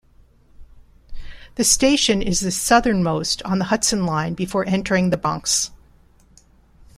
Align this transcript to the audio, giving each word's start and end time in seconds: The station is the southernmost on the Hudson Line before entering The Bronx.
The 1.57 1.63
station 1.63 2.23
is 2.23 2.39
the 2.39 2.49
southernmost 2.49 3.43
on 3.43 3.59
the 3.59 3.65
Hudson 3.65 4.03
Line 4.03 4.33
before 4.33 4.65
entering 4.67 5.11
The 5.11 5.17
Bronx. 5.17 5.69